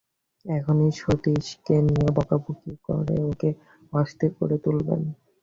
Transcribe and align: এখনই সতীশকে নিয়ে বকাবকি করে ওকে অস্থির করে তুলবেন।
এখনই 0.45 0.91
সতীশকে 0.99 1.75
নিয়ে 1.87 2.09
বকাবকি 2.17 2.73
করে 2.85 3.15
ওকে 3.29 3.49
অস্থির 3.93 4.31
করে 4.39 4.55
তুলবেন। 4.63 5.01